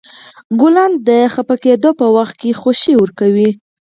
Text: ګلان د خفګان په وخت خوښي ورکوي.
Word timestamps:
ګلان 0.59 0.91
د 1.07 1.09
خفګان 1.33 1.83
په 1.99 2.05
وخت 2.15 2.39
خوښي 2.59 2.93
ورکوي. 2.97 3.49